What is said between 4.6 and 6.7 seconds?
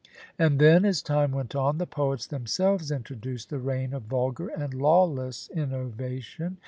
lawless innovation.